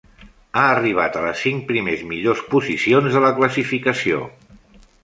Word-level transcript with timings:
Ha 0.61 0.63
arribat 0.77 1.19
a 1.19 1.21
les 1.25 1.43
cinc 1.47 1.61
primers 1.73 2.01
millors 2.15 2.43
posicions 2.55 3.13
de 3.19 3.23
la 3.27 3.35
classificació. 3.43 4.27